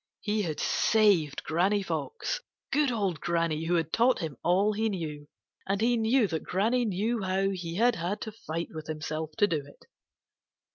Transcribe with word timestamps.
He 0.21 0.41
had 0.41 0.59
saved 0.59 1.43
Granny 1.43 1.83
Fox, 1.83 2.41
good 2.73 2.91
old 2.91 3.19
Granny 3.19 3.65
who 3.65 3.75
had 3.75 3.93
taught 3.93 4.17
him 4.17 4.35
all 4.43 4.73
he 4.73 4.89
knew. 4.89 5.27
And 5.67 5.79
he 5.79 5.95
knew 5.95 6.25
that 6.29 6.41
Granny 6.41 6.85
knew 6.85 7.21
how 7.21 7.51
he 7.51 7.75
had 7.75 7.97
had 7.97 8.19
to 8.21 8.31
fight 8.31 8.69
with 8.71 8.87
himself 8.87 9.29
to 9.37 9.45
do 9.45 9.57
it. 9.63 9.85